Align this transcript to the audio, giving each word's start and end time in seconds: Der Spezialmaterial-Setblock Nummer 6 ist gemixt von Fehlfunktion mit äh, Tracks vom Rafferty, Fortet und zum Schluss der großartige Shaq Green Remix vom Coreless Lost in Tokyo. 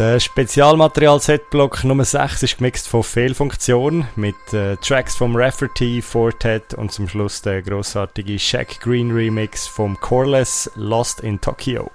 Der 0.00 0.18
Spezialmaterial-Setblock 0.18 1.84
Nummer 1.84 2.06
6 2.06 2.44
ist 2.44 2.56
gemixt 2.56 2.88
von 2.88 3.02
Fehlfunktion 3.02 4.06
mit 4.16 4.34
äh, 4.54 4.78
Tracks 4.78 5.14
vom 5.14 5.36
Rafferty, 5.36 6.00
Fortet 6.00 6.72
und 6.72 6.90
zum 6.90 7.06
Schluss 7.06 7.42
der 7.42 7.60
großartige 7.60 8.38
Shaq 8.38 8.80
Green 8.80 9.10
Remix 9.10 9.66
vom 9.66 10.00
Coreless 10.00 10.70
Lost 10.74 11.20
in 11.20 11.38
Tokyo. 11.38 11.90